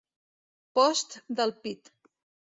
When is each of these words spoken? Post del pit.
Post 0.79 1.13
del 1.41 1.53
pit. 1.67 1.93